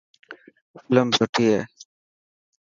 فلم 0.83 1.07
سٺي 1.17 1.45
هئي. 1.53 1.61